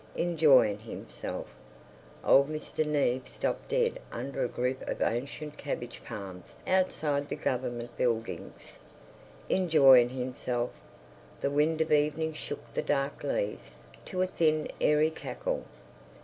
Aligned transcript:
Enjoying 0.15 0.79
himself! 0.79 1.45
Old 2.25 2.49
Mr. 2.49 2.83
Neave 2.83 3.27
stopped 3.27 3.69
dead 3.69 3.99
under 4.11 4.43
a 4.43 4.47
group 4.47 4.81
of 4.89 4.99
ancient 4.99 5.59
cabbage 5.59 6.01
palms 6.03 6.55
outside 6.65 7.29
the 7.29 7.35
Government 7.35 7.95
buildings! 7.97 8.79
Enjoying 9.47 10.09
himself! 10.09 10.71
The 11.41 11.51
wind 11.51 11.81
of 11.81 11.91
evening 11.91 12.33
shook 12.33 12.73
the 12.73 12.81
dark 12.81 13.23
leaves 13.23 13.75
to 14.05 14.23
a 14.23 14.25
thin 14.25 14.71
airy 14.81 15.11
cackle. 15.11 15.65